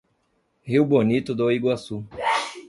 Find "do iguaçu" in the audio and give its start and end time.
1.35-2.03